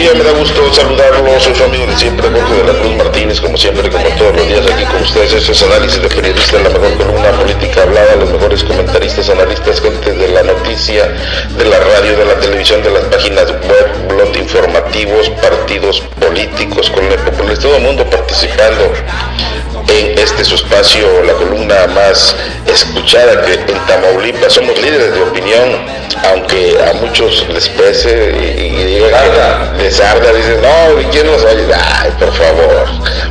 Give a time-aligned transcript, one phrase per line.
[0.00, 1.42] día, me da gusto saludarlos.
[1.42, 4.48] Soy su amigo de siempre, Jorge de la Cruz Martínez, como siempre, como todos los
[4.48, 5.32] días aquí con ustedes.
[5.34, 10.12] Este es análisis de periodista, la mejor columna política hablada, los mejores comentaristas, analistas, gente
[10.12, 11.04] de la noticia,
[11.56, 17.04] de la radio, de la televisión, de las páginas web, blog informativos, partidos políticos, con
[17.04, 18.90] el todo el mundo participando
[19.88, 22.34] en este su espacio, la columna más
[22.72, 25.84] escuchada que en Tamaulipas somos líderes de opinión,
[26.30, 29.10] aunque a muchos les pese y, y digan
[29.76, 31.64] que les arda, dicen, no, ¿y ¿quién nos oye?
[31.74, 32.86] Ay, por favor,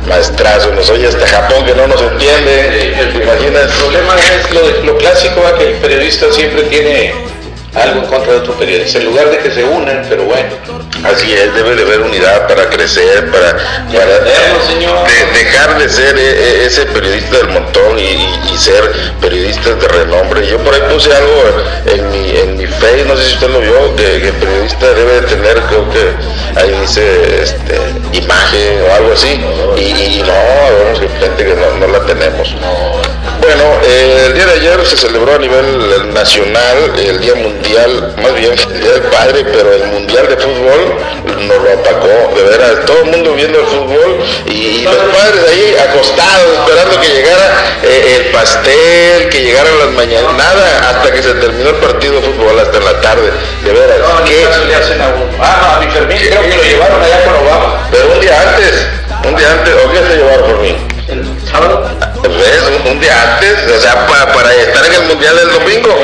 [0.06, 3.64] maestrazo, nos oye hasta Japón que no nos entiende, ¿te imaginas?
[3.64, 5.56] El problema es lo, lo clásico, ¿va?
[5.56, 7.29] que el periodista siempre tiene
[7.74, 10.48] algo en contra de otro periodista, en lugar de que se unan, pero bueno.
[11.04, 13.56] Así es, debe de haber unidad para crecer, para,
[13.98, 14.18] para
[15.06, 19.80] de- dejar de ser eh, eh, ese periodista del montón y, y- y ser periodistas
[19.80, 20.46] de renombre.
[20.46, 21.42] Yo por ahí puse algo
[21.86, 24.92] en mi, en mi face, no sé si usted lo vio, que, que el periodista
[24.92, 27.78] debe de tener, creo que ahí dice este,
[28.18, 29.40] imagen o algo así,
[29.78, 29.80] y,
[30.18, 30.34] y no,
[30.84, 32.54] vemos que gente que no, no la tenemos.
[33.40, 38.34] Bueno, eh, el día de ayer se celebró a nivel nacional el Día Mundial, más
[38.34, 42.84] bien el Día del Padre, pero el Mundial de Fútbol nos lo atacó, de veras,
[42.84, 47.64] todo el mundo viendo el fútbol y, y los padres ahí acostados esperando que llegara
[47.82, 52.20] eh, el pastel, que llegaran las mañanas, nada, hasta que se terminó el partido de
[52.20, 53.30] fútbol, hasta en la tarde,
[53.64, 53.98] de veras.
[54.00, 54.42] No, ¿qué?
[54.42, 55.24] caso le hacen a uno.
[55.40, 57.88] Ah, a mi Fermín creo que lo llevaron allá con Obama.
[57.90, 58.86] Pero un día antes,
[59.26, 60.89] un día antes, ¿o qué se llevaron por mí?
[63.08, 65.96] Antes, o sea, pa- para estar en el mundial del domingo.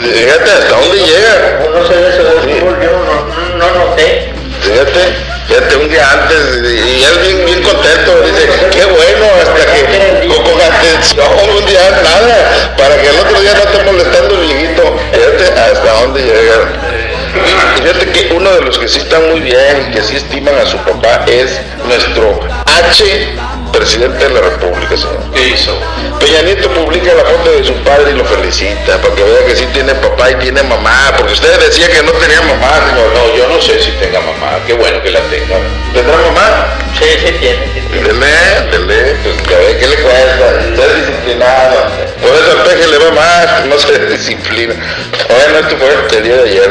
[0.00, 1.60] Fíjate hasta dónde llega.
[1.74, 4.32] No sé de eso fútbol, yo no, no noté.
[4.60, 5.00] Fíjate,
[5.48, 10.42] fíjate, un día antes, y él bien, bien contento, dice, qué bueno, hasta que con,
[10.44, 14.96] con atención, un día nada, para que el otro día no esté molestando el viejito.
[15.12, 16.56] Fíjate hasta dónde llega.
[17.32, 20.58] Y fíjate que uno de los que sí están muy bien y que sí estiman
[20.58, 23.28] a su papá es nuestro H
[23.80, 25.24] presidente de la República, señor.
[25.32, 25.72] ¿Qué hizo?
[26.20, 29.56] Peña Nieto publica la foto de su padre y lo felicita, para que vea que
[29.56, 33.08] sí tiene papá y tiene mamá, porque usted decía que no tenía mamá, señor.
[33.14, 34.60] No, yo no sé si tenga mamá.
[34.66, 35.56] Qué bueno que la tenga.
[35.94, 36.66] ¿Tendrá mamá?
[36.98, 37.64] Sí, sí tiene.
[37.72, 38.08] sí tiene.
[38.08, 41.76] Dele, dele, pues ya ve que le cuesta, ser disciplinado.
[42.20, 44.74] Por eso al peje le va más, no se disciplina.
[45.26, 46.70] Bueno, esto fue el día de ayer.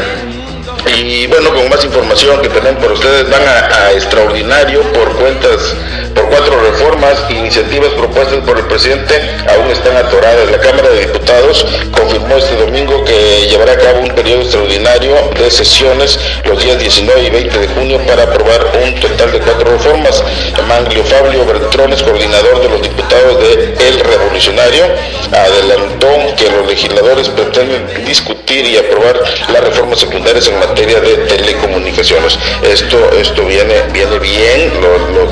[0.86, 5.74] Y bueno, con más información que tenemos por ustedes, van a, a extraordinario por cuentas,
[6.19, 9.13] por cuatro reformas, iniciativas propuestas por el presidente,
[9.56, 10.52] aún están atoradas.
[10.52, 15.50] La Cámara de Diputados confirmó este domingo que llevará a cabo un periodo extraordinario de
[15.50, 20.24] sesiones los días 19 y 20 de junio para aprobar un total de cuatro reformas.
[20.68, 24.86] Manglio Fabio Bertrones, coordinador de los diputados de El Revolucionario,
[25.31, 29.19] adelantó que los legisladores pretenden discutir y aprobar
[29.53, 32.38] las reformas secundarias en materia de telecomunicaciones.
[32.63, 34.19] Esto, esto viene, viene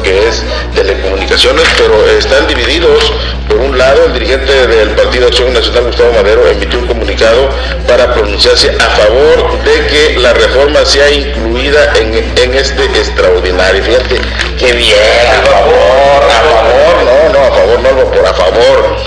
[0.07, 0.41] que es
[0.73, 3.11] telecomunicaciones, pero están divididos.
[3.49, 7.49] Por un lado, el dirigente del Partido Acción Nacional, Gustavo Madero, emitió un comunicado
[7.87, 13.83] para pronunciarse a favor de que la reforma sea incluida en, este extraordinario.
[13.83, 14.19] Fíjate,
[14.57, 14.97] qué bien,
[15.29, 18.97] a favor, a favor, no, no, a favor, no, por a favor.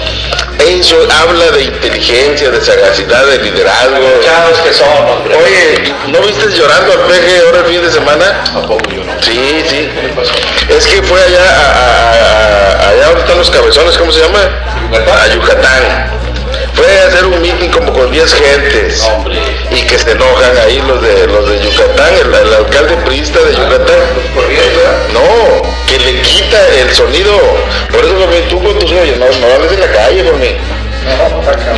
[0.74, 4.20] Habla de inteligencia, de sagacidad, de liderazgo.
[4.20, 4.28] Que
[5.16, 5.34] hombre.
[5.36, 8.44] Oye, ¿no viste llorando al peje ahora el fin de semana?
[8.54, 9.12] ¿A poco yo no?
[9.20, 9.90] Sí, sí.
[9.92, 10.30] ¿Qué le pasó?
[10.68, 14.38] Es que fue allá, a, a- a- allá donde están los cabezones, ¿cómo se llama?
[14.84, 15.18] ¿Yucatán?
[15.18, 16.10] A Yucatán.
[16.78, 19.06] A hacer un meeting como con 10 gentes.
[19.70, 23.52] Y que se enojan ahí los de los de Yucatán, el, el alcalde priista de
[23.52, 24.00] Yucatán.
[25.12, 27.38] No, que le quita el sonido.
[27.90, 30.56] Por eso Fermín, tú con tus oye, no, no hables en la calle, Fermín.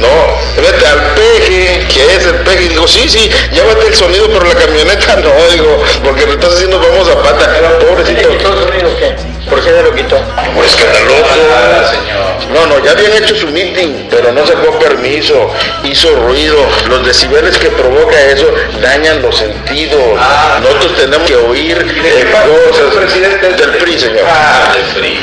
[0.01, 4.27] No, vete al peje, que es el peje, y digo, sí, sí, llévate el sonido,
[4.27, 9.32] pero la camioneta no, digo, porque entonces sí nos vamos a pata, ¿Le pobrecito.
[9.53, 10.19] ¿Por qué se lo quitó?
[10.55, 11.89] Pues que era Ah, loco.
[11.91, 12.23] señor.
[12.55, 15.51] No, no, ya habían hecho su meeting, pero no sacó permiso,
[15.85, 16.57] hizo ruido.
[16.89, 18.47] Los decibeles que provoca eso
[18.81, 20.01] dañan los sentidos.
[20.19, 20.59] Ah.
[20.63, 22.33] Nosotros tenemos que oír eh,
[22.71, 24.25] cosas presidente del PRI, señor.
[24.27, 25.21] Ah, del PRI.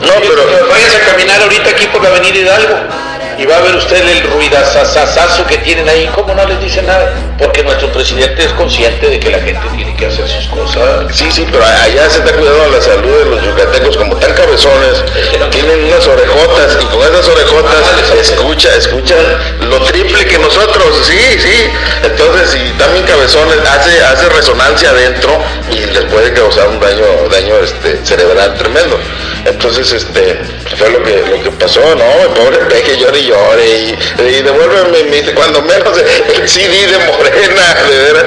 [0.00, 2.74] No, pero Váyase a caminar ahorita aquí por la avenida Hidalgo
[3.38, 6.08] y va a ver usted el ruidazazazazo que tienen ahí.
[6.14, 7.12] ¿Cómo no les dice nada?
[7.38, 11.14] Porque nuestro presidente es consciente de que la gente tiene que hacer sus cosas.
[11.14, 15.02] Sí, sí, pero allá se está cuidando la salud de los yucatecos, como tan cabezones,
[15.50, 17.74] tienen unas orejotas y con esas orejotas
[18.20, 19.18] escucha, escuchan
[19.60, 21.70] lo triple que nosotros, sí, sí.
[22.02, 27.56] Entonces, si también cabezones, hace, hace resonancia adentro y les puede causar un daño, daño
[27.58, 28.98] este, cerebral tremendo.
[29.44, 30.40] Entonces, este,
[30.76, 32.04] fue lo que, lo que pasó, ¿no?
[32.22, 36.86] El pobre peque llore y llore y, y devuélveme me, dice, cuando menos el CD
[36.86, 38.24] de Morena, de veras,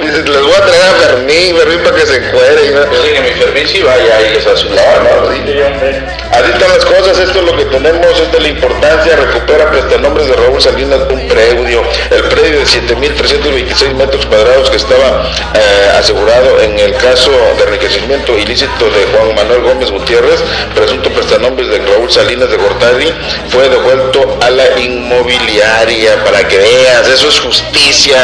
[0.00, 2.66] dice, les voy a traer a Fermín, Fermín para que se encuere.
[2.66, 5.40] y no- Yo dije, mi Fermín sí vaya y les un No, no, sí.
[6.32, 10.28] Así están las cosas, esto es lo que tenemos, esta es la importancia, recupera prestanombres
[10.28, 16.60] de Raúl Salinas un preudio, el predio de 7.326 metros cuadrados que estaba eh, asegurado
[16.60, 20.40] en el caso de enriquecimiento ilícito de Juan Manuel Gómez Gutiérrez,
[20.74, 23.12] presunto prestanombres de Raúl Salinas de Gortari,
[23.48, 28.18] fue devuelto a la inmobiliaria, para que veas, eso es justicia,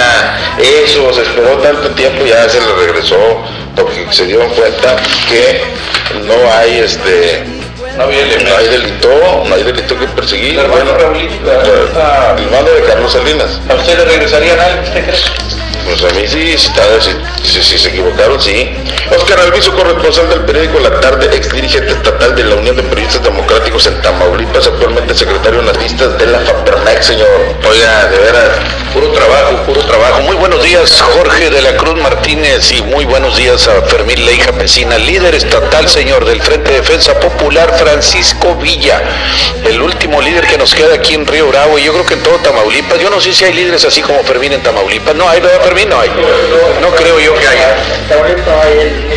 [0.59, 3.17] eso se esperó tanto tiempo, ya se le regresó,
[3.75, 4.97] porque se dieron cuenta
[5.29, 5.63] que
[6.27, 7.45] no hay este
[7.97, 10.53] No había no hay delito, no hay delito que perseguir.
[10.53, 11.35] El hermano Bueno, Raulito,
[11.97, 13.61] ah, el hermano de Carlos Salinas.
[13.69, 15.75] ¿A usted le regresarían algo, usted cree?
[15.87, 16.71] Pues a mí sí, si,
[17.44, 18.75] si- si- se equivocaron, sí.
[19.17, 23.23] Oscar Alviso, corresponsal del periódico La Tarde, ex dirigente estatal de la Unión de Periodistas
[23.23, 27.29] Democráticos en Tamaulipas, actualmente secretario las listas de la FAPERNAC, señor.
[27.69, 28.50] Oiga, de veras,
[28.93, 30.21] Puro trabajo, puro trabajo.
[30.23, 34.53] Muy buenos días, Jorge de la Cruz Martínez, y muy buenos días a Fermín Leija
[34.53, 39.03] Pesina, líder estatal, señor, del Frente de Defensa Popular, Francisco Villa,
[39.65, 42.23] el último líder que nos queda aquí en Río Bravo, y yo creo que en
[42.23, 42.99] todo Tamaulipas.
[42.99, 45.15] Yo no sé si hay líderes así como Fermín en Tamaulipas.
[45.15, 45.75] No hay, ¿verdad, Fermín?
[45.84, 46.11] No hay.
[46.81, 47.76] No creo yo que haya.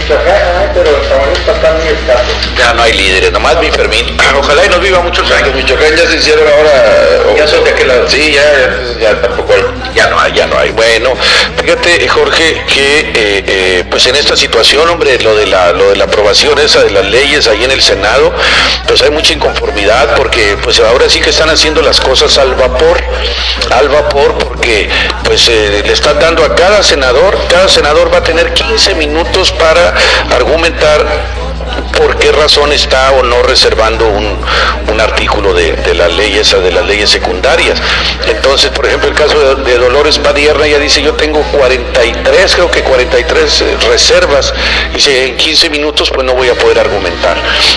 [0.10, 2.32] No hay, en pero Tamaulipas está muy escaso.
[2.58, 4.18] Ya no hay líderes, nomás mi Fermín.
[4.40, 5.54] Ojalá y nos viva muchos años.
[5.54, 7.36] Michoacán ya se hicieron ahora.
[7.38, 8.10] Ya son de aquel lado.
[8.10, 9.64] Sí, ya, ya, ya tampoco hay.
[9.94, 10.72] Ya no hay, ya no hay.
[10.72, 11.14] Bueno,
[11.62, 15.96] fíjate, Jorge, que eh, eh, pues en esta situación, hombre, lo de la lo de
[15.96, 18.34] la aprobación esa de las leyes ahí en el Senado,
[18.88, 23.02] pues hay mucha inconformidad porque pues ahora sí que están haciendo las cosas al vapor,
[23.72, 24.90] al vapor porque
[25.24, 29.52] pues eh, le están dando a cada senador, cada senador va a tener 15 minutos
[29.52, 29.94] para
[30.32, 31.06] argumentar
[32.00, 34.38] por qué razón está o no reservando un,
[34.90, 37.78] un artículo de, de la ley esa de las leyes secundarias.
[38.26, 42.84] Entonces, por ejemplo, el caso de, Dolores Padierna, ella dice, yo tengo 43, creo que
[42.84, 44.54] 43 eh, reservas,
[44.96, 47.36] y en 15 minutos pues no voy a poder argumentar.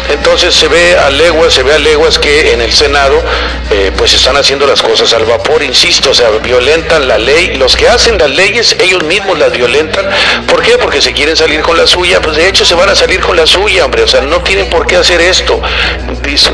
[0.09, 3.21] Entonces se ve a leguas, se ve a leguas que en el Senado
[3.71, 7.75] eh, pues están haciendo las cosas al vapor, insisto, o sea, violentan la ley, los
[7.75, 10.07] que hacen las leyes, ellos mismos las violentan.
[10.47, 10.79] ¿Por qué?
[10.79, 13.37] Porque se quieren salir con la suya, pues de hecho se van a salir con
[13.37, 15.61] la suya, hombre, sea, no tienen por qué hacer esto.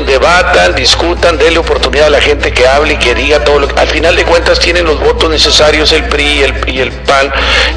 [0.05, 3.79] Debatan, discutan, denle oportunidad a la gente que hable y que diga todo lo que...
[3.79, 7.31] Al final de cuentas tienen los votos necesarios el PRI y el, el PAN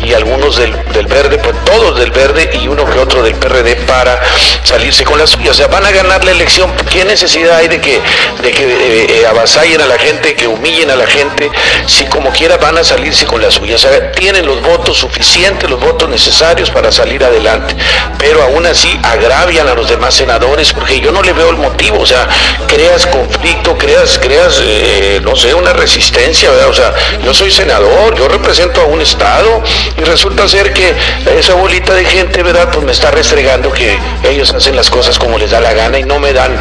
[0.05, 3.77] y algunos del, del verde, pues todos del verde y uno que otro del PRD
[3.87, 4.21] para
[4.65, 5.51] salirse con la suya.
[5.51, 6.73] O sea, van a ganar la elección.
[6.91, 8.01] ¿Qué necesidad hay de que,
[8.43, 11.51] de que eh, eh, avasallen a la gente, que humillen a la gente,
[11.87, 13.77] si como quiera van a salirse con la suya?
[13.77, 17.75] O sea, tienen los votos suficientes, los votos necesarios para salir adelante.
[18.19, 22.01] Pero aún así agravian los demás senadores porque yo no le veo el motivo.
[22.01, 22.29] O sea,
[22.67, 26.69] creas conflicto, creas, creas, eh, no sé, una resistencia, ¿verdad?
[26.69, 29.63] O sea, yo soy senador, yo represento a un estado
[29.97, 30.95] y resulta ser que
[31.37, 32.71] esa bolita de gente, ¿verdad?
[32.73, 36.05] Pues me está restregando que ellos hacen las cosas como les da la gana y
[36.05, 36.53] no me dan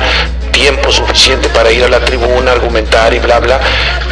[0.51, 3.59] tiempo suficiente para ir a la tribuna, argumentar y bla, bla.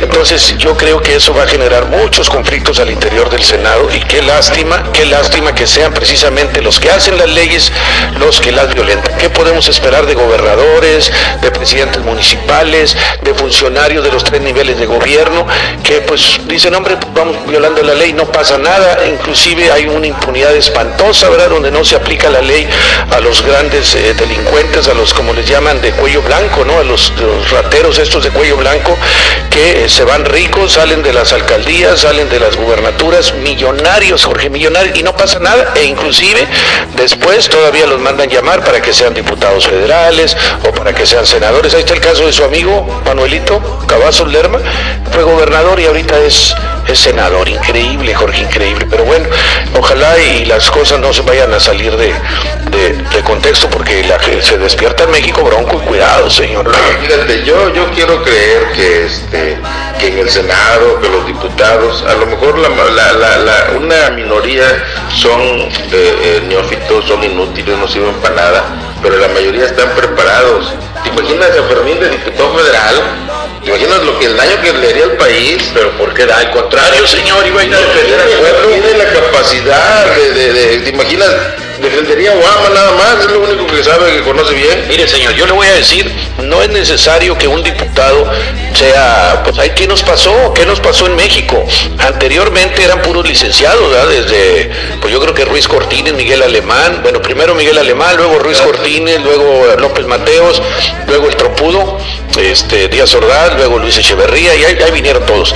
[0.02, 4.00] Entonces yo creo que eso va a generar muchos conflictos al interior del Senado y
[4.00, 7.72] qué lástima, qué lástima que sean precisamente los que hacen las leyes
[8.20, 9.18] los que las violentan.
[9.18, 14.86] ¿Qué podemos esperar de gobernadores, de presidentes municipales, de funcionarios de los tres niveles de
[14.86, 15.46] gobierno
[15.84, 20.08] que pues dicen, hombre, pues, vamos violando la ley, no pasa nada, inclusive hay una
[20.08, 21.50] impunidad espantosa, ¿verdad?
[21.50, 22.68] Donde no se aplica la ley
[23.12, 26.78] a los grandes eh, delincuentes, a los como les llaman de cuello blanco, ¿no?
[26.78, 28.96] A los, los rateros estos de cuello blanco
[29.50, 34.50] que eh, se van ricos, salen de las alcaldías, salen de las gubernaturas, millonarios, Jorge,
[34.50, 36.48] millonarios, y no pasa nada, e inclusive
[36.96, 41.74] después todavía los mandan llamar para que sean diputados federales o para que sean senadores.
[41.74, 44.60] Ahí está el caso de su amigo Manuelito Cavazos Lerma,
[45.12, 46.54] fue gobernador y ahorita es,
[46.88, 47.48] es senador.
[47.48, 48.86] Increíble, Jorge, increíble.
[48.90, 49.26] Pero bueno,
[49.78, 52.14] ojalá y las cosas no se vayan a salir de,
[52.72, 56.72] de- contexto porque la, se despierta en México bronco y cuidado, señor.
[57.02, 59.58] Fíjate, yo, yo quiero creer que este
[60.00, 64.64] que en el Senado, que los diputados, a lo mejor la- la- la- una minoría
[65.14, 68.64] son eh, eh, neófitos, son inútiles, no sirven para nada,
[69.04, 70.74] pero la mayoría están preparados.
[71.04, 72.96] ¿Te imaginas a Fermín de diputado federal?
[73.70, 75.70] ¿Te imaginas lo que el daño que le haría al país?
[75.76, 76.38] Pero ¿por qué da?
[76.40, 78.70] Al contrario, señor, iba a ir a defender al pueblo.
[78.84, 81.30] tiene la capacidad de- de- ¿te imaginas?
[81.82, 84.86] Defendería Obama nada más, es lo único que sabe, que conoce bien.
[84.88, 86.12] Mire, señor, yo le voy a decir,
[86.44, 88.30] no es necesario que un diputado
[88.74, 90.54] sea, pues ahí, ¿qué nos pasó?
[90.54, 91.66] ¿Qué nos pasó en México?
[92.00, 94.08] Anteriormente eran puros licenciados, ¿verdad?
[94.08, 94.72] Desde,
[95.02, 99.22] pues yo creo que Ruiz Cortines, Miguel Alemán, bueno, primero Miguel Alemán, luego Ruiz Cortines,
[99.22, 100.62] luego López Mateos,
[101.08, 101.98] luego el Tropudo,
[102.40, 105.54] este, Díaz Ordaz, luego Luis Echeverría, y ahí, ahí vinieron todos.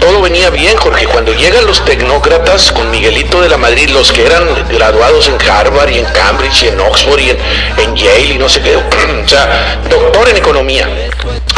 [0.00, 1.06] todo venía bien, Jorge.
[1.06, 5.61] Cuando llegan los tecnócratas con Miguelito de la Madrid, los que eran graduados en Harvard
[5.90, 7.38] y en Cambridge y en Oxford y en,
[7.78, 8.76] en Yale y no sé qué,
[9.24, 10.88] o sea, doctor en economía.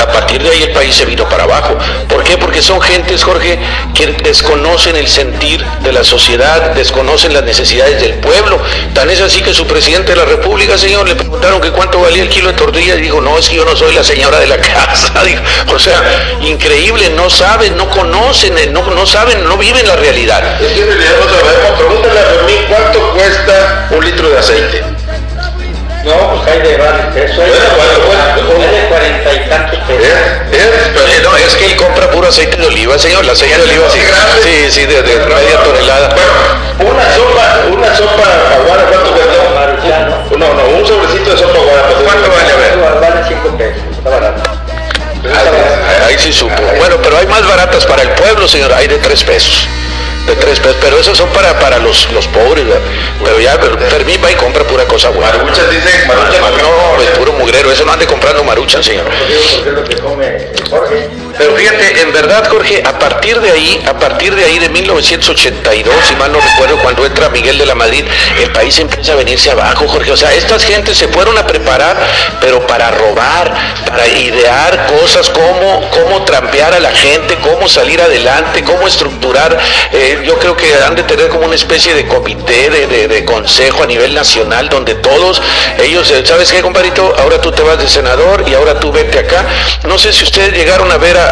[0.05, 1.79] A partir de ahí el país se vino para abajo.
[2.09, 2.37] ¿Por qué?
[2.37, 3.59] Porque son gentes, Jorge,
[3.95, 8.61] que desconocen el sentir de la sociedad, desconocen las necesidades del pueblo.
[8.93, 12.23] Tan es así que su presidente de la República, señor, le preguntaron que cuánto valía
[12.23, 14.47] el kilo de tortilla y dijo, no, es que yo no soy la señora de
[14.47, 15.13] la casa.
[15.75, 20.61] o sea, increíble, no saben, no conocen, no, no saben, no viven la realidad.
[20.61, 21.79] Es que en realidad no sabemos.
[21.79, 24.94] Pregúntale a Fermín cuánto cuesta un litro de aceite.
[26.05, 27.39] No, pues hay de varios pesos.
[27.39, 30.05] Hay de cuarenta y tantos pesos.
[30.53, 33.25] Es, es, no, es que él compra puro aceite de oliva, señor.
[33.25, 34.01] El aceite de oliva sí,
[34.43, 36.15] sí, sí, de, de media tonelada.
[36.77, 38.23] Bueno, una sopa, una sopa
[38.55, 39.33] aguada, ¿cuánto cuesta?
[39.55, 40.17] Maruchano.
[40.37, 41.83] No, no, un sobrecito de sopa aguada.
[41.89, 42.53] pues, ¿Cuánto vale?
[42.53, 43.01] A ver.
[43.01, 44.43] Vale cinco pesos, está barato.
[45.25, 46.63] Ahí, ahí sí supo.
[46.79, 48.75] Bueno, pero hay más baratas para el pueblo, señor.
[48.75, 49.67] Hay de tres pesos.
[50.27, 50.77] De tres pesos.
[50.81, 52.81] Pero esas son para, para los, los pobres, ¿verdad?
[53.23, 53.59] Pero ya,
[53.91, 55.33] Fermín va y compra pura cosa buena.
[55.33, 57.71] Maruchas dicen, maruchas No, es puro mugrero.
[57.71, 59.07] Eso no ande comprando maruchan, señor.
[60.71, 61.24] Jorge.
[61.39, 65.95] Pero fíjate, en verdad, Jorge, a partir de ahí, a partir de ahí de 1982,
[66.07, 68.05] si mal no recuerdo, cuando entra Miguel de la Madrid,
[68.41, 70.13] el país empieza a venirse abajo, Jorge.
[70.13, 71.97] O sea, estas gentes se fueron a preparar,
[72.41, 73.53] pero para robar,
[73.87, 79.59] para idear cosas como cómo trampear a la gente, cómo salir adelante, cómo estructurar.
[79.93, 83.25] eh, yo creo que han de tener como una especie de comité, de, de- de
[83.25, 85.41] consejo a nivel nacional, donde todos
[85.79, 87.15] ellos, eh, ¿sabes qué, compadrito?
[87.19, 89.45] Ahora tú te vas de senador y ahora tú vete acá.
[89.85, 91.24] No sé si ustedes llegaron a ver a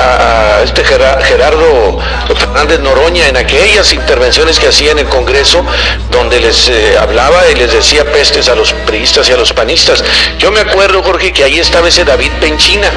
[0.63, 1.99] este Gera- Gerardo
[2.37, 5.65] Fernández Noroña en aquellas intervenciones que hacía en el Congreso,
[6.11, 10.03] donde les eh, hablaba y les decía pestes a los priistas y a los panistas.
[10.39, 12.91] Yo me acuerdo, Jorge, que ahí estaba ese David Penchina,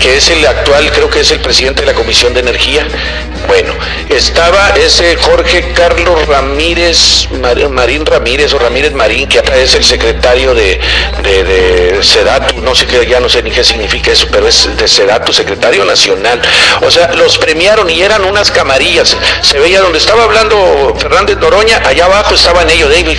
[0.00, 2.86] que es el actual, creo que es el presidente de la Comisión de Energía.
[3.46, 3.74] Bueno,
[4.08, 9.84] estaba ese Jorge Carlos Ramírez, Mar- Marín Ramírez o Ramírez Marín, que ahora es el
[9.84, 10.80] secretario de,
[12.02, 15.32] Sedatu, no sé qué, ya no sé ni qué significa eso, pero es de Sedatu,
[15.32, 16.40] secretario nacional.
[16.80, 19.16] O sea, los premiaron y eran unas camarillas.
[19.42, 23.18] Se veía donde estaba hablando Fernández Noroña, allá abajo estaban ellos, David,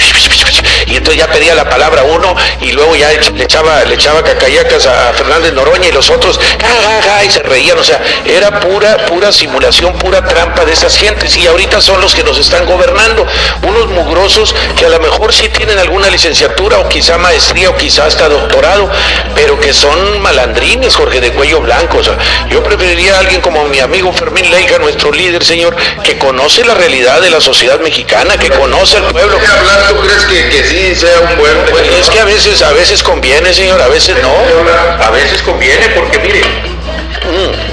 [0.87, 4.85] y entonces ya pedía la palabra uno y luego ya le echaba, le echaba cacayacas
[4.85, 6.39] a Fernández Noroña y los otros,
[7.25, 7.77] y se reían.
[7.77, 11.35] O sea, era pura, pura simulación, pura trampa de esas gentes.
[11.37, 13.25] Y ahorita son los que nos están gobernando.
[13.63, 18.05] Unos mugrosos que a lo mejor sí tienen alguna licenciatura o quizá maestría o quizá
[18.05, 18.89] hasta doctorado,
[19.35, 21.97] pero que son malandrines, Jorge, de cuello blanco.
[21.97, 22.17] O sea,
[22.49, 26.73] yo preferiría a alguien como mi amigo Fermín Leica, nuestro líder, señor, que conoce la
[26.73, 29.37] realidad de la sociedad mexicana, que conoce al pueblo.
[29.89, 33.01] ¿Tú crees que, que sí sea un buen Pues es que a veces, a veces
[33.03, 34.33] conviene, señor, a veces no.
[35.03, 37.72] A veces conviene porque mire, mm,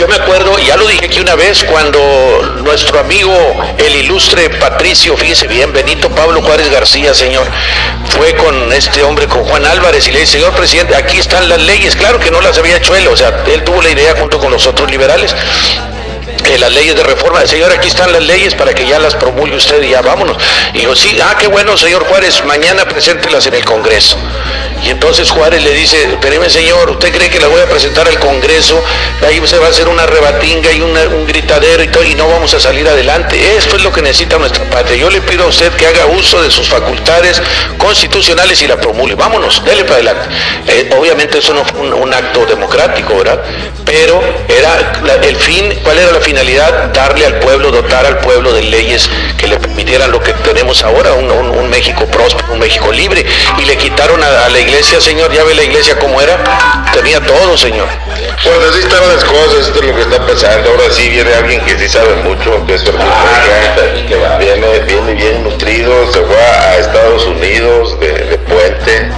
[0.00, 3.34] yo me acuerdo, ya lo dije aquí una vez, cuando nuestro amigo,
[3.76, 7.46] el ilustre Patricio, fíjese bien, Benito Pablo Juárez García, señor,
[8.08, 11.60] fue con este hombre, con Juan Álvarez, y le dice, señor presidente, aquí están las
[11.60, 14.38] leyes, claro que no las había hecho él, o sea, él tuvo la idea junto
[14.38, 15.36] con los otros liberales,
[16.46, 17.46] eh, las leyes de reforma.
[17.46, 20.38] Señor, aquí están las leyes para que ya las promulgue usted y ya vámonos.
[20.72, 24.16] Y dijo, sí, ah, qué bueno, señor Juárez, mañana preséntelas en el Congreso.
[24.84, 28.18] Y entonces Juárez le dice, espéreme señor, ¿usted cree que las voy a presentar al
[28.18, 28.82] Congreso?
[29.26, 32.54] Ahí se va a hacer una rebatinga y un gritadero y todo, y no vamos
[32.54, 33.56] a salir adelante.
[33.56, 34.96] Esto es lo que necesita nuestra patria.
[34.96, 37.42] Yo le pido a usted que haga uso de sus facultades
[37.78, 39.14] constitucionales y la promulgue.
[39.14, 40.28] Vámonos, dele para adelante.
[40.66, 43.40] Eh, obviamente eso no fue un acto democrático, ¿verdad?
[43.90, 44.92] Pero era
[45.22, 46.92] el fin, ¿cuál era la finalidad?
[46.94, 51.12] Darle al pueblo, dotar al pueblo de leyes que le permitieran lo que tenemos ahora,
[51.14, 53.26] un, un- un México próspero, un México libre.
[53.58, 56.38] Y le quitaron a, a la iglesia, señor, ya ve la iglesia cómo era,
[56.92, 57.88] tenía todo, señor.
[58.44, 60.70] Pues así están las cosas, esto es lo que está pasando.
[60.70, 66.12] Ahora sí viene alguien que sí sabe mucho, que es Leica, viene, viene bien nutrido,
[66.12, 69.08] se fue a Estados Unidos de, de puente.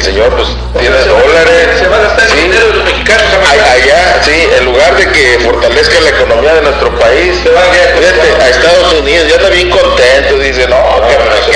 [0.00, 0.48] El señor pues
[0.80, 1.76] tiene dólares.
[1.78, 2.40] Se va a gastar el Sí.
[2.40, 3.26] dinero de los mexicanos.
[3.46, 8.48] A- Allá, sí, en lugar de que fortalezca la economía de nuestro país, fíjate, a
[8.48, 10.76] Estados Unidos, ya anda bien contento, dice, no,
[11.06, 11.50] que regale.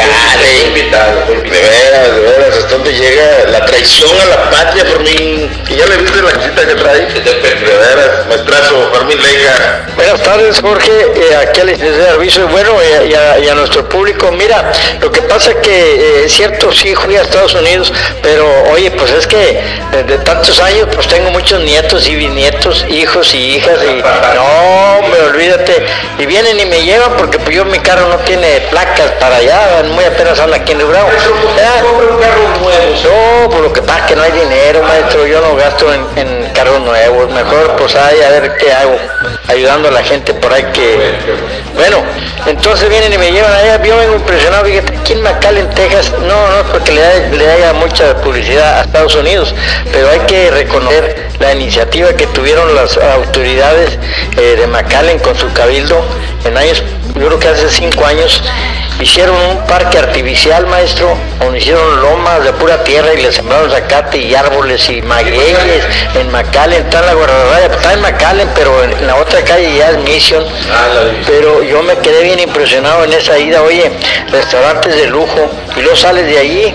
[0.74, 5.86] De veras, de veras, hasta dónde llega la traición a la patria, Fermín, que ya
[5.86, 7.00] le viste la cosita que trae.
[7.06, 9.86] De veras, maestrazo, Fermín Leiga.
[9.96, 13.54] Buenas tardes, Jorge, eh, aquí al licenciado Arvizo, y bueno, y a, y a- a
[13.54, 14.30] nuestro público.
[14.32, 18.33] Mira, lo que pasa es que eh, es cierto, sí fui a Estados Unidos, pero
[18.40, 19.60] oye, pues es que
[19.92, 24.02] desde tantos años, pues tengo muchos nietos y bisnietos, hijos y hijas, y
[24.34, 25.86] no, hombre, olvídate,
[26.18, 29.82] y vienen y me llevan porque pues yo mi carro no tiene placas para allá,
[29.92, 31.08] muy apenas anda aquí en nuevo.
[33.04, 36.06] No, por lo que pasa es que no hay dinero, maestro, yo no gasto en,
[36.16, 38.96] en carros nuevos, mejor pues ahí a ver qué hago,
[39.48, 41.14] ayudando a la gente por ahí que...
[41.74, 42.02] Bueno,
[42.46, 46.48] entonces vienen y me llevan allá, yo vengo impresionado, fíjate, aquí en McAllen, Texas, no,
[46.48, 49.54] no porque le, le haya mucha publicidad a Estados Unidos,
[49.92, 53.98] pero hay que reconocer la iniciativa que tuvieron las autoridades
[54.36, 56.02] eh, de McAllen con su cabildo
[56.44, 56.82] en años,
[57.14, 58.42] yo creo que hace cinco años,
[59.00, 64.18] hicieron un parque artificial, maestro, donde hicieron lomas de pura tierra y le sembraron zacate
[64.18, 69.06] y árboles y magueyes en McAllen, está en la guardarraya, está en McAllen, pero en
[69.06, 70.44] la otra calle ya es Mission.
[71.26, 73.90] Pero yo me quedé bien impresionado en esa ida, oye,
[74.30, 76.74] restaurantes de lujo, y luego sales de allí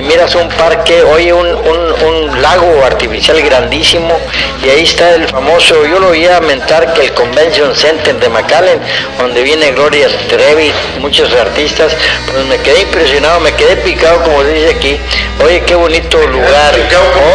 [0.00, 4.18] y miras un parque, oye, un, un- un lago artificial grandísimo,
[4.64, 8.28] y ahí está el famoso, yo lo oí a mentar que el Convention Center de
[8.30, 8.80] McAllen,
[9.18, 11.92] donde viene Gloria Trevi, muchos artistas,
[12.32, 14.98] pues me quedé impresionado, me quedé picado como dice aquí,
[15.44, 16.72] oye, qué bonito lugar,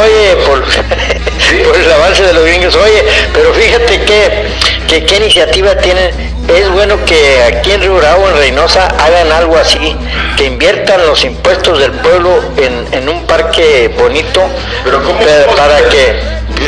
[0.02, 0.64] oye, por,
[1.64, 4.48] por el avance de los gringos, oye, pero fíjate que,
[4.88, 6.12] que qué iniciativa tienen
[6.48, 9.96] es bueno que aquí en Río Bravo, en Reynosa, hagan algo así,
[10.38, 14.44] que inviertan los impuestos del pueblo en, en un parque bonito,
[14.84, 15.20] Pero ¿cómo?
[15.20, 16.14] pa- para que...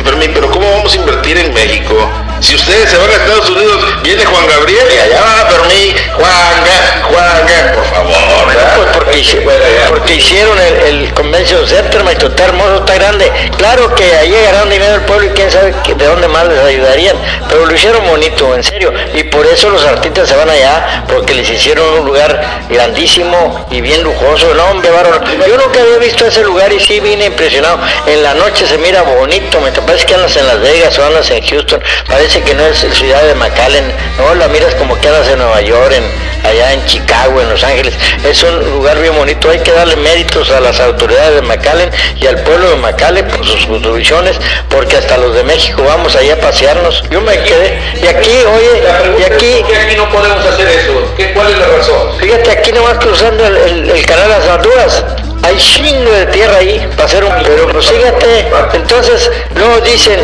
[0.03, 1.96] Pero, pero ¿cómo vamos a invertir en México?
[2.39, 5.94] Si ustedes se van a Estados Unidos, viene Juan Gabriel y allá va por mí,
[6.13, 8.74] Juanga, Juanga, por favor, ¿verdad?
[8.75, 9.44] Pues porque, hici-
[9.89, 10.75] porque hicieron el,
[11.06, 13.32] el Convention Center, maestro, está hermoso, está grande.
[13.58, 17.17] Claro que ahí llegarán dinero del pueblo y quién sabe de dónde más les ayudarían,
[17.50, 18.94] pero lo hicieron bonito, en serio.
[19.15, 22.39] Y por eso los artistas se van allá, porque les hicieron un lugar
[22.70, 24.53] grandísimo y bien lujoso.
[24.53, 25.22] No, hombre, bárbaro.
[25.48, 27.79] Yo nunca había visto ese lugar y sí vine impresionado.
[28.06, 31.29] En la noche se mira bonito, me parece que andas en Las Vegas o andas
[31.32, 33.86] en Houston, parece que no es ciudad de McAllen,
[34.17, 37.63] no, la miras como que andas en Nueva York, en, allá en Chicago, en Los
[37.63, 37.93] Ángeles.
[38.25, 42.27] Es un lugar bien bonito, hay que darle méritos a las autoridades de McAllen y
[42.27, 44.38] al pueblo de McAllen por sus contribuciones,
[44.69, 47.03] porque hasta los de México vamos allá a pasearnos.
[47.10, 48.84] Yo me quedé, y aquí, oye,
[49.19, 51.13] y aquí, ¿Por qué aquí no podemos hacer eso?
[51.15, 52.17] ¿Qué, ¿Cuál es la razón?
[52.19, 55.03] Fíjate, aquí nomás cruzando el, el- el canal Las Honduras,
[55.44, 57.31] hay chingo de tierra ahí para hacer un...
[57.44, 60.20] Pero pues fíjate, entonces luego dicen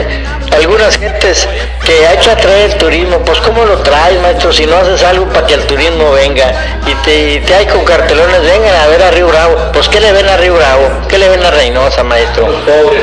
[0.54, 1.48] algunas gentes
[1.86, 3.20] que hay que atraer el turismo.
[3.20, 4.52] Pues ¿cómo lo traes, maestro?
[4.54, 8.42] Si no haces algo para que el turismo venga y te, y hay con cartelones,
[8.42, 9.56] vengan a ver a Río Bravo.
[9.74, 10.90] Pues ¿qué le ven a Río Bravo?
[11.10, 12.48] ¿Qué le ven a Reynosa, maestro?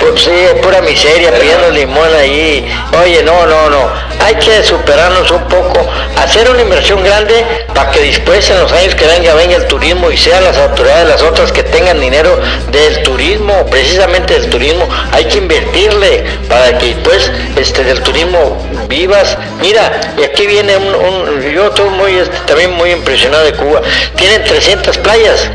[0.00, 0.30] Pues sí,
[0.62, 2.72] pura miseria, pidiendo limón ahí.
[3.02, 4.10] Oye, no, no, no.
[4.20, 5.86] Hay que superarnos un poco,
[6.16, 10.10] hacer una inversión grande para que después en los años que venga venga el turismo
[10.10, 12.38] y sean las autoridades las otras que tengan dinero
[12.70, 18.56] del turismo, precisamente del turismo, hay que invertirle para que después este del turismo
[18.88, 19.36] vivas.
[19.60, 23.80] Mira, y aquí viene un, un- yo estoy muy este, también muy impresionado de Cuba.
[24.16, 25.48] Tienen 300 playas.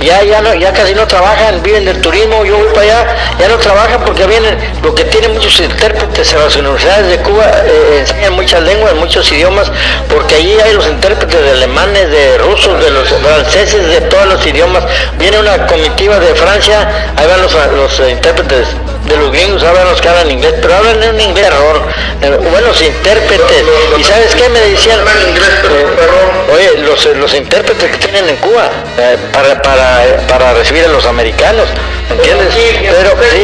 [0.00, 3.56] Ya ya ya casi no trabajan, viven del turismo, yo voy para allá, ya no
[3.56, 8.32] trabajan porque vienen lo que tienen muchos intérpretes en las universidades de Cuba eh, enseñan
[8.34, 9.70] muchas lenguas, muchos idiomas,
[10.12, 14.44] porque allí hay los intérpretes de alemanes, de rusos, de los franceses, de todos los
[14.44, 14.82] idiomas.
[15.18, 18.66] Viene una comitiva de Francia, ahí van los, los eh, intérpretes
[19.04, 21.82] de los gringos, hablan los que hablan inglés, pero hablan en un inglés error,
[22.22, 23.64] eh, buenos intérpretes.
[23.98, 25.00] ¿Y sabes qué me decían?
[25.00, 26.52] Eh.
[26.54, 31.04] Oye, los, los intérpretes que tienen en Cuba eh, para, para, para recibir a los
[31.06, 31.66] americanos,
[32.10, 32.54] ¿entiendes?
[32.54, 33.38] Pero sí,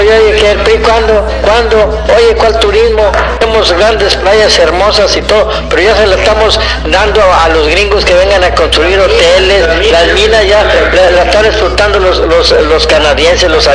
[0.00, 1.24] oye, oye, ¿qué, ¿y ¿cuándo?
[1.42, 2.04] ¿Cuándo?
[2.16, 3.10] Oye, ¿cuál turismo?
[3.38, 8.04] Tenemos grandes playas hermosas y todo, pero ya se le estamos dando a los gringos
[8.04, 12.86] que vengan a construir hoteles, las minas ya la, la están explotando los, los, los
[12.86, 13.68] canadienses, los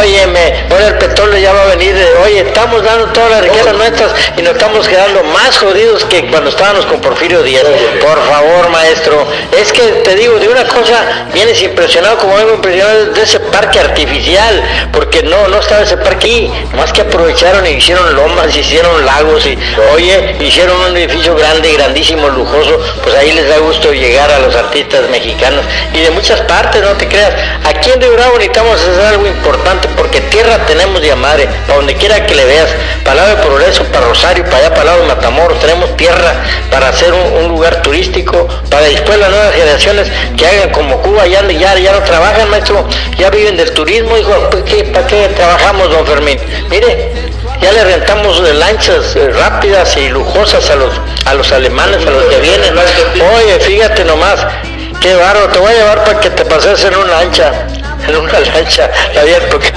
[0.00, 3.74] Óyeme, ahora el petróleo ya va a venir, de- oye, estamos dando todas las riquezas
[3.74, 7.64] nuestras y nos estamos quedando más jodidos que cuando estábamos con Porfirio Díaz.
[8.00, 9.26] Por favor, maestro,
[9.58, 13.78] es que te digo, de una cosa vienes impresionado como vengo impresionado de ese parque
[13.80, 19.04] artificial, porque no, no estaba ese parque ahí, más que aprovecharon y hicieron lomas, hicieron
[19.04, 19.58] lagos y,
[19.94, 24.54] oye, hicieron un edificio grande, grandísimo, lujoso, pues ahí les da gusto llegar a los
[24.54, 27.32] artistas mexicanos y de muchas partes, no te creas.
[27.64, 31.94] Aquí en Río Bravo necesitamos hacer algo importante porque tierra tenemos de madre, para donde
[31.94, 32.68] quiera que le veas,
[33.06, 36.34] lado de Progreso, para Rosario, para allá, lado de Matamoros, tenemos tierra
[36.70, 41.40] para hacer un, lugar turístico, para después las nuevas generaciones que hagan como Cuba, ya,
[41.48, 46.38] ya, ya no trabajan, maestro, ya viven del turismo, hijo, ¿para qué, trabajamos, don Fermín?
[46.68, 47.12] Mire,
[47.62, 50.92] ya le rentamos lanchas eh, rápidas y lujosas a los,
[51.24, 52.74] a los alemanes, a los que vienen.
[52.76, 54.46] Oye, fíjate nomás,
[55.00, 57.52] qué bárbaro, te voy a llevar para que te pases en una lancha,
[58.06, 59.72] en una lancha, Javier, porque,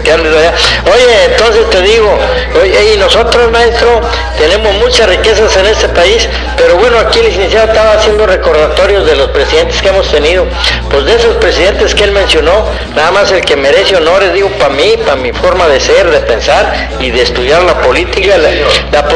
[0.00, 2.18] Oye, entonces te digo,
[2.92, 4.00] y nosotros, maestro,
[4.38, 9.16] tenemos muchas riquezas en este país, pero bueno, aquí el licenciado estaba haciendo recordatorios de
[9.16, 10.46] los presidentes que hemos tenido.
[10.90, 14.74] Pues de esos presidentes que él mencionó, nada más el que merece honores, digo, para
[14.74, 18.36] mí, para mi forma de ser, de pensar y de estudiar la política.
[18.38, 19.08] La, la,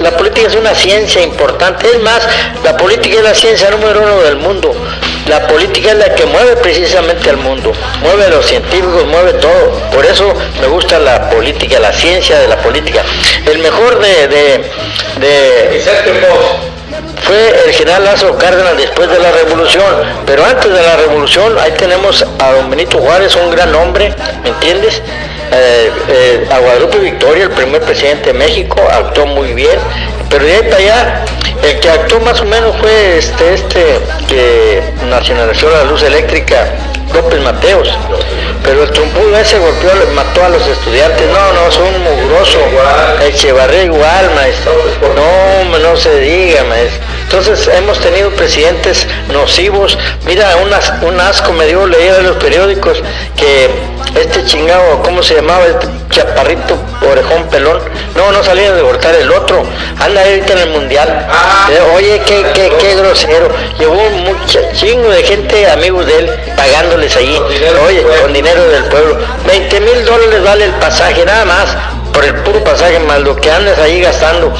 [0.00, 1.88] la política es una ciencia importante.
[1.88, 2.26] Es más,
[2.62, 4.74] la política es la ciencia número uno del mundo.
[5.28, 9.72] La política es la que mueve precisamente al mundo, mueve a los científicos, mueve todo.
[9.92, 13.02] Por eso me gusta la política, la ciencia de la política.
[13.44, 14.70] El mejor de, de,
[15.20, 15.84] de
[17.22, 19.84] fue el general Lázaro Cárdenas después de la revolución,
[20.24, 24.50] pero antes de la revolución ahí tenemos a don Benito Juárez, un gran hombre, ¿me
[24.50, 25.02] entiendes?
[25.58, 29.78] Eh, eh, a Guadalupe Victoria, el primer presidente de México, actuó muy bien,
[30.28, 31.24] pero de ahí para allá,
[31.62, 36.66] el que actuó más o menos fue este, este que nacionalizó la luz eléctrica,
[37.14, 37.88] López Mateos.
[38.62, 41.26] Pero el trompudo ese golpeó, mató a los estudiantes.
[41.28, 42.58] No, no, son mugroso.
[43.22, 44.72] Echevarría igual, maestro.
[45.14, 47.00] No, no se diga, maestro.
[47.26, 49.98] Entonces hemos tenido presidentes nocivos.
[50.24, 50.56] Mira,
[51.02, 53.02] un asco me dio leer en los periódicos
[53.36, 53.68] que
[54.14, 55.66] este chingado, ¿cómo se llamaba?
[55.66, 57.80] Este chaparrito, orejón, pelón.
[58.14, 59.64] No, no salía de cortar el otro.
[59.98, 61.26] Anda ahorita en el mundial.
[61.28, 61.68] Ah.
[61.70, 63.48] Eh, Oye, qué, qué, qué grosero.
[63.78, 67.38] Llevó mucho chingo de gente, amigos de él, pagándoles ahí.
[67.86, 69.18] Oye, con dinero del pueblo.
[69.46, 71.76] 20 mil dólares vale el pasaje, nada más
[72.16, 74.50] por el puro pasaje, más lo que andas ahí gastando.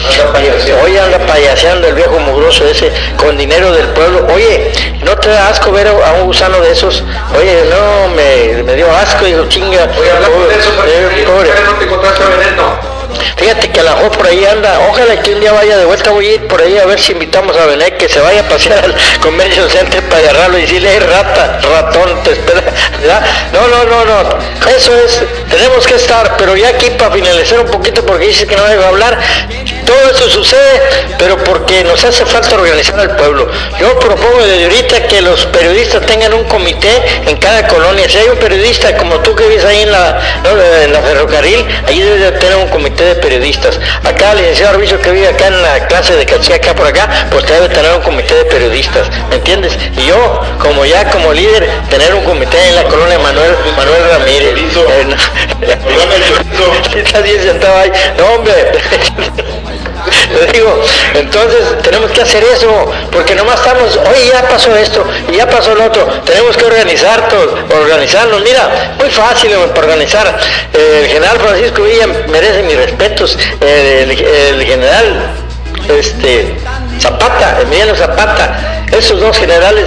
[0.84, 4.26] Oye, anda payaseando el viejo mugroso ese con dinero del pueblo.
[4.34, 4.70] Oye,
[5.02, 7.02] ¿no te da asco ver a un gusano de esos?
[7.34, 9.88] Oye, no, me, me dio asco, dijo, chinga.
[9.98, 11.50] Oye, hablando de eso, eh, pobre.
[11.64, 12.95] no te encontraste a Veneno?
[13.36, 16.26] Fíjate que a la por ahí anda, ojalá que un día vaya de vuelta, voy
[16.26, 18.84] a ir por ahí a ver si invitamos a Benet que se vaya a pasear
[18.84, 22.62] al Convention Center para agarrarlo y decirle, "Hey, rata, ratón, te espera.
[23.00, 23.22] ¿verdad?
[23.52, 24.38] No, no, no, no,
[24.76, 28.56] eso es, tenemos que estar, pero ya aquí para finalizar un poquito porque dice que
[28.56, 29.18] no debe hablar,
[29.84, 30.80] todo eso sucede,
[31.18, 33.48] pero porque nos hace falta organizar al pueblo.
[33.78, 38.08] Yo propongo desde ahorita que los periodistas tengan un comité en cada colonia.
[38.08, 40.20] Si hay un periodista como tú que vives ahí en la,
[40.82, 43.78] en la ferrocarril, ahí debe de tener un comité de periodistas.
[44.04, 47.08] Acá el licenciado Arbizo que vive acá en la clase de Cachí, acá por acá,
[47.30, 49.78] pues debe tener un comité de periodistas, ¿me entiendes?
[49.96, 54.54] Y yo, como ya como líder, tener un comité en la colonia Manuel, Manuel Ramírez.
[56.96, 57.92] Está bien sentado ahí.
[58.18, 58.52] No, hombre.
[60.32, 60.80] Le digo,
[61.14, 65.74] entonces tenemos que hacer eso, porque nomás estamos, oye, ya pasó esto, y ya pasó
[65.74, 67.28] lo otro, tenemos que organizar
[67.80, 68.40] organizarnos.
[68.42, 70.38] Mira, muy fácil para organizar.
[70.72, 73.38] Eh, el general Francisco Villa merece mis respetos.
[73.60, 75.20] El, el- el general
[75.88, 76.54] este,
[77.00, 79.86] Zapata, Emiliano Zapata, esos dos generales,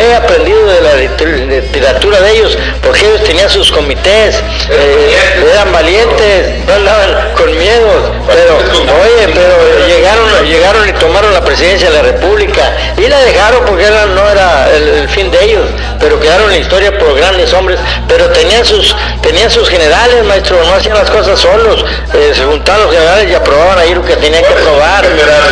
[0.00, 4.36] he aprendido de la literatura de ellos, porque ellos tenían sus comités,
[4.70, 5.16] eh,
[5.52, 11.90] eran valientes, no andaban con miedo, pero, oye, pero llegaron, llegaron y tomaron la presidencia
[11.90, 15.64] de la República, y la dejaron porque era- no era el, fin de ellos,
[16.00, 20.62] pero quedaron en la historia por grandes hombres, pero tenían sus, tenían sus generales, maestro,
[20.64, 24.16] no hacían las cosas solos, eh, se juntaban los generales y aprobaban ahí lo que
[24.16, 25.04] tenían que aprobar.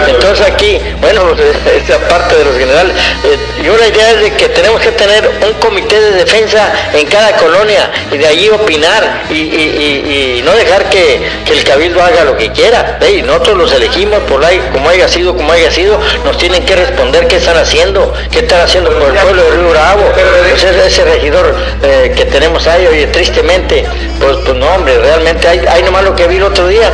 [0.08, 1.22] Entonces aquí, bueno,
[1.84, 5.30] esa parte de los generales, eh, yo la idea es de que tenemos que tener
[5.46, 10.52] un comité de defensa en cada colonia y de allí opinar y, y- y- no
[10.52, 12.63] dejar que el cabildo haga lo que quiera.
[13.00, 16.74] Ey, nosotros los elegimos por ahí, como haya sido, como haya sido, nos tienen que
[16.74, 20.02] responder qué están haciendo, qué están haciendo por el pueblo de Río Bravo.
[20.14, 23.84] Pues ese, ese regidor eh, que tenemos ahí, oye, tristemente,
[24.18, 26.90] pues, pues no, hombre, realmente hay, hay nomás lo que vi el otro día.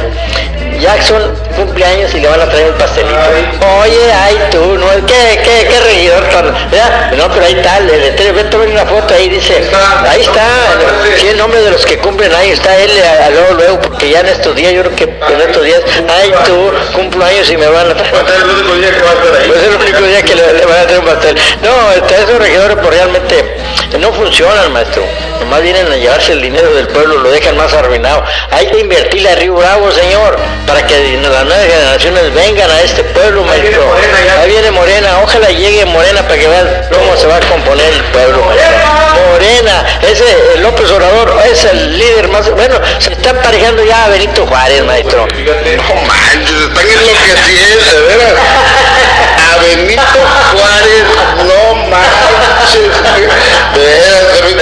[1.81, 3.19] Cumpleaños y le van a traer un pastelito.
[3.81, 4.87] Oye, ay tú, ¿no?
[5.07, 6.23] ¿Qué, qué, qué regidor.
[6.71, 7.13] ¿verdad?
[7.13, 9.65] No, pero ahí está, el letrero, ve, tomen una foto ahí, dice,
[10.07, 10.45] ahí está,
[11.17, 14.11] sí, el nombre de los que cumplen, ahí está él, a, a luego, luego, porque
[14.11, 15.81] ya en estos días, yo creo que en estos días,
[16.21, 18.15] ay tú, cumpleaños y me van a traer...
[18.15, 19.49] Va a ser el único día que va a estar ahí.
[19.49, 21.37] Pues es el único día que le, le van a traer un pastel.
[21.63, 23.60] No, este, esos regidores pues realmente
[23.99, 25.05] no funcionan, maestro.
[25.41, 28.23] Nomás vienen a llevarse el dinero del pueblo, lo dejan más arruinado.
[28.51, 33.03] Hay que invertirle a Río Bravo, señor, para que las nuevas generaciones vengan a este
[33.05, 33.87] pueblo, Ahí viene maestro.
[33.87, 34.41] Morena.
[34.41, 38.05] Ahí viene Morena, ojalá llegue Morena para que vean cómo se va a componer el
[38.05, 39.01] pueblo, maestro.
[39.31, 44.47] Morena, ese López Obrador es el líder más, bueno, se está emparejando ya a Benito
[44.47, 45.27] Juárez, maestro.
[45.27, 48.40] No manches, están enloqueciendo, de veras.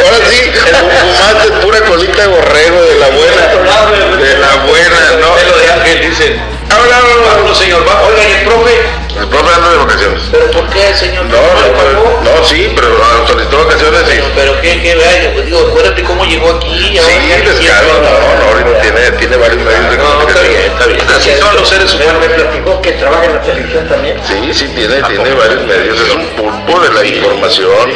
[0.03, 0.53] Ahora sí,
[1.01, 3.43] fumaste pura colita de borrego de la buena.
[4.17, 5.35] De la buena, ¿no?
[5.35, 6.41] Pelo de ángel, dicen.
[6.71, 7.87] Habla, señor.
[7.87, 9.08] Va, oiga, ¿y el profe?
[9.19, 10.23] El profe anda de vacaciones.
[10.31, 11.25] ¿Pero por qué el señor?
[11.27, 12.89] No, no, no, sí, pero
[13.27, 14.07] solicitó vacaciones y...
[14.07, 16.99] Pero, pero qué, qué, vea, pues, digo, acuérdate cómo llegó aquí.
[16.99, 20.19] Sí, descaro, no, no, ahorita tiene, tiene varios medios de comunicación.
[20.19, 21.01] No, está bien, está bien.
[21.17, 22.21] Así son los seres humanos.
[22.21, 24.21] me platicó que trabaja en la televisión también.
[24.27, 27.93] Sí, sí, tiene, tiene varios medios, es un pulpo de la información.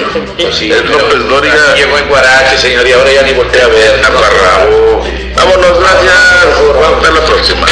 [0.52, 1.74] Sí, es López pues, Dóriga.
[1.76, 4.04] Llegó en Guarache, señor, y ahora ya ni volteé a ver.
[4.04, 5.04] Aparrabo.
[5.36, 6.46] Vámonos, gracias.
[6.80, 7.66] Vamos a la próxima.